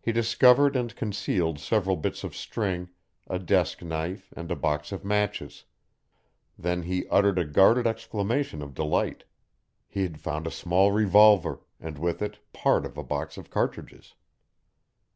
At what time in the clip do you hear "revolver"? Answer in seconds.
10.90-11.60